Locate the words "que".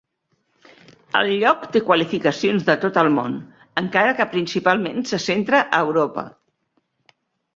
4.21-4.27